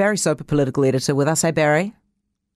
[0.00, 1.42] Barry Soper, political editor, with us.
[1.42, 1.92] Hey, Barry.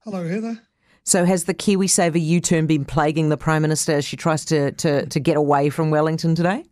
[0.05, 0.63] Hello, Heather.
[1.03, 4.73] So, has the KiwiSaver U turn been plaguing the Prime Minister as she tries to,
[4.73, 6.65] to, to get away from Wellington today?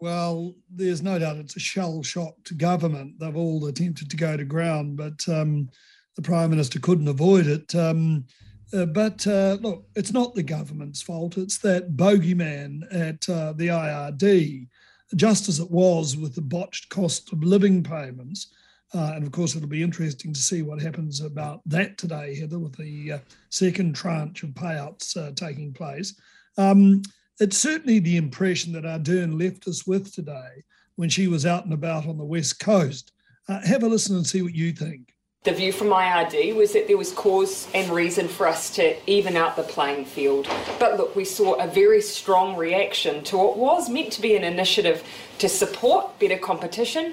[0.00, 3.18] Well, there's no doubt it's a shell shock to government.
[3.18, 5.68] They've all attempted to go to ground, but um,
[6.14, 7.74] the Prime Minister couldn't avoid it.
[7.74, 8.24] Um,
[8.72, 11.38] uh, but uh, look, it's not the government's fault.
[11.38, 14.68] It's that bogeyman at uh, the IRD,
[15.16, 18.54] just as it was with the botched cost of living payments.
[18.94, 22.58] Uh, and of course, it'll be interesting to see what happens about that today, Heather,
[22.58, 23.18] with the uh,
[23.50, 26.14] second tranche of payouts uh, taking place.
[26.56, 27.02] Um,
[27.40, 30.62] it's certainly the impression that Ardern left us with today
[30.94, 33.10] when she was out and about on the West Coast.
[33.48, 36.96] have a listen and see what you think the view from IRD was that there
[36.96, 40.48] was cause and reason for us to even out the playing field.
[40.80, 44.42] But look, we saw a very strong reaction to what was meant to be an
[44.42, 45.04] initiative
[45.40, 47.12] to support better competition.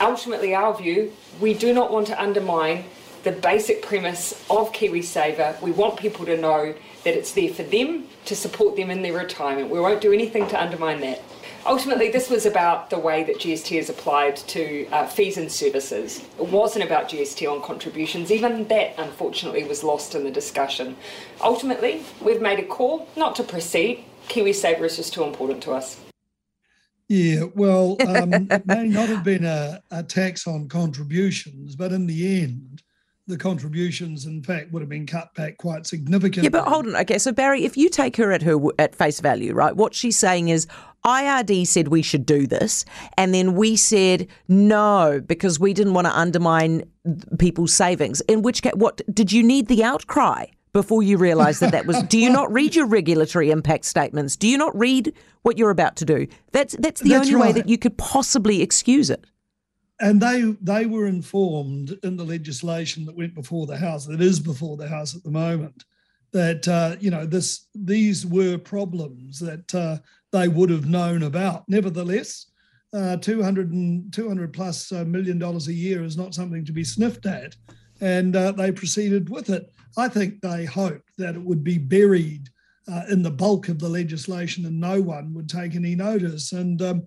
[0.00, 2.84] Ultimately, our view, we do not want to undermine
[3.24, 5.60] the basic premise of KiwiSaver.
[5.62, 9.14] We want people to know that it's there for them to support them in their
[9.14, 9.70] retirement.
[9.70, 11.22] We won't do anything to undermine that.
[11.64, 16.24] Ultimately, this was about the way that GST is applied to uh, fees and services.
[16.38, 18.30] It wasn't about GST on contributions.
[18.30, 20.96] Even that, unfortunately, was lost in the discussion.
[21.40, 24.04] Ultimately, we've made a call not to proceed.
[24.28, 26.05] KiwiSaver is just too important to us.
[27.08, 32.06] Yeah, well, um, it may not have been a, a tax on contributions, but in
[32.06, 32.82] the end,
[33.28, 36.44] the contributions, in fact, would have been cut back quite significantly.
[36.44, 36.96] Yeah, but hold on.
[36.96, 39.74] Okay, so Barry, if you take her at her at face value, right?
[39.74, 40.66] What she's saying is,
[41.04, 42.84] IRD said we should do this,
[43.16, 46.84] and then we said no because we didn't want to undermine
[47.38, 48.20] people's savings.
[48.22, 50.46] In which case, what did you need the outcry?
[50.76, 54.36] Before you realise that that was, do you not read your regulatory impact statements?
[54.36, 56.26] Do you not read what you're about to do?
[56.52, 57.46] That's that's the that's only right.
[57.46, 59.24] way that you could possibly excuse it
[60.00, 64.38] and they they were informed in the legislation that went before the house that is
[64.38, 65.84] before the house at the moment
[66.32, 69.96] that uh, you know this these were problems that uh,
[70.32, 71.64] they would have known about.
[71.68, 72.50] Nevertheless,
[72.92, 76.84] uh, 200 and 200 plus uh, million dollars a year is not something to be
[76.84, 77.56] sniffed at,
[78.00, 79.72] and uh, they proceeded with it.
[79.96, 82.48] I think they hoped that it would be buried
[82.88, 86.52] uh, in the bulk of the legislation, and no one would take any notice.
[86.52, 87.06] And um,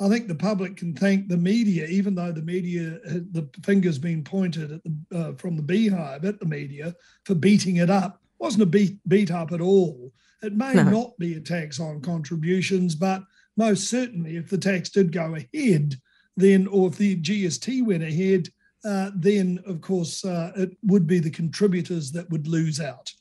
[0.00, 4.24] I think the public can thank the media, even though the media, the finger's been
[4.24, 8.14] pointed at the, uh, from the beehive at the media for beating it up.
[8.14, 10.12] It wasn't a beat, beat up at all.
[10.42, 10.84] It may no.
[10.84, 13.22] not be a tax on contributions, but
[13.56, 15.96] most certainly, if the tax did go ahead,
[16.36, 18.48] then, or if the GST went ahead,
[18.84, 23.12] uh, then of course uh, it would be the contributors that would lose out.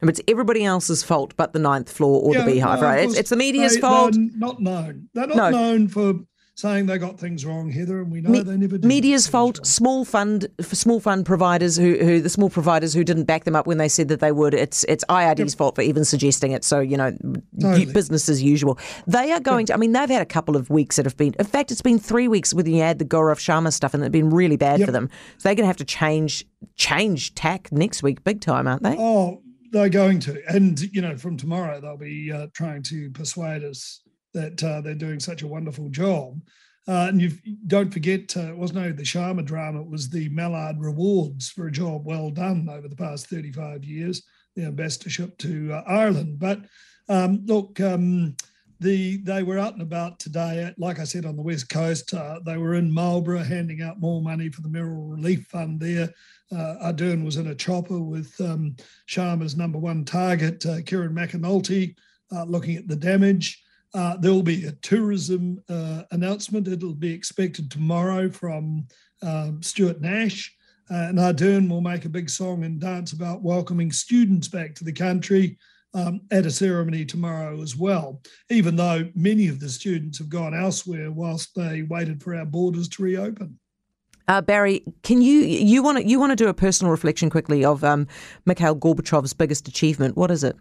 [0.00, 3.04] And it's everybody else's fault but the ninth floor or yeah, the beehive, right?
[3.04, 4.14] It's, it's, the media's they, fault.
[4.14, 5.08] They're not known.
[5.14, 5.50] They're not no.
[5.50, 6.14] known for
[6.56, 8.84] saying they got things wrong, Heather, and we know Me- they never did.
[8.84, 9.64] Media's fault, wrong.
[9.64, 13.56] small fund for small fund providers who, who the small providers who didn't back them
[13.56, 14.54] up when they said that they would.
[14.54, 15.58] It's it's IRD's yep.
[15.58, 16.64] fault for even suggesting it.
[16.64, 17.16] So you know,
[17.60, 17.86] totally.
[17.86, 18.78] business as usual.
[19.06, 19.74] They are going to.
[19.74, 21.34] I mean, they've had a couple of weeks that have been.
[21.38, 24.12] In fact, it's been three weeks when you add the Gaurav Sharma stuff, and it's
[24.12, 24.86] been really bad yep.
[24.86, 25.10] for them.
[25.38, 28.96] So they're going to have to change change tack next week, big time, aren't they?
[28.98, 33.64] Oh, they're going to, and you know, from tomorrow they'll be uh, trying to persuade
[33.64, 34.00] us
[34.34, 36.40] that uh, they're doing such a wonderful job.
[36.86, 37.32] Uh, and you
[37.66, 41.66] don't forget, uh, it wasn't only the Sharma drama, it was the Mallard Rewards for
[41.66, 44.22] a job well done over the past 35 years,
[44.54, 46.38] the ambassadorship to uh, Ireland.
[46.38, 46.60] But
[47.08, 48.36] um, look, um,
[48.80, 50.70] the they were out and about today.
[50.76, 54.20] Like I said, on the west coast, uh, they were in Marlborough handing out more
[54.20, 56.12] money for the Mayoral Relief Fund there.
[56.52, 61.94] Uh, Ardern was in a chopper with um, Sharma's number one target, uh, Kieran McAnulty,
[62.46, 63.63] looking at the damage.
[63.94, 66.66] Uh, there will be a tourism uh, announcement.
[66.68, 68.86] It'll be expected tomorrow from
[69.22, 70.54] um, Stuart Nash.
[70.90, 74.84] Uh, and Ardern will make a big song and dance about welcoming students back to
[74.84, 75.56] the country
[75.94, 80.54] um, at a ceremony tomorrow as well, even though many of the students have gone
[80.54, 83.58] elsewhere whilst they waited for our borders to reopen.
[84.26, 87.64] Uh, Barry, can you you want to you want to do a personal reflection quickly
[87.64, 88.06] of um,
[88.46, 90.16] Mikhail Gorbachev's biggest achievement?
[90.16, 90.56] What is it?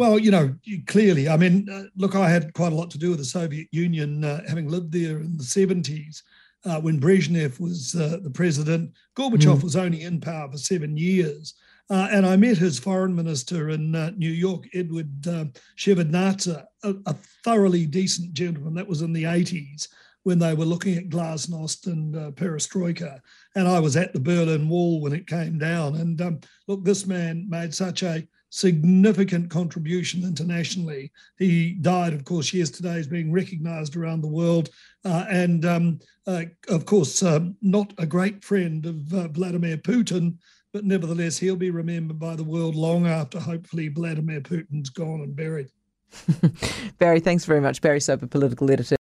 [0.00, 0.54] Well, you know,
[0.86, 3.68] clearly, I mean, uh, look, I had quite a lot to do with the Soviet
[3.70, 6.22] Union, uh, having lived there in the 70s
[6.64, 8.94] uh, when Brezhnev was uh, the president.
[9.14, 9.62] Gorbachev mm.
[9.62, 11.52] was only in power for seven years.
[11.90, 15.44] Uh, and I met his foreign minister in uh, New York, Edward uh,
[15.76, 17.14] Shevardnadze, a, a,
[17.44, 18.72] thoroughly decent gentleman.
[18.72, 19.86] That was in the 80s
[20.22, 23.20] when they were looking at glasnost and perestroika.
[23.54, 25.96] And I was at the Berlin Wall when it came down.
[25.96, 31.12] And um, look, this man made such a significant contribution internationally.
[31.38, 34.68] He died, of course, yesterday, is being recognized around the world.
[35.04, 40.36] Uh, and um, uh, of course, um, not a great friend of uh, Vladimir Putin,
[40.72, 45.34] but nevertheless, he'll be remembered by the world long after hopefully Vladimir Putin's gone and
[45.34, 45.68] buried.
[46.98, 47.80] Barry, thanks very much.
[47.80, 48.96] Barry Soper, political editor.